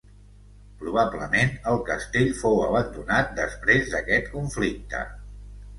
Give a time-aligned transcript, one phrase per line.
[0.79, 5.09] Probablement el castell fou abandonat després d'aquest conflicte.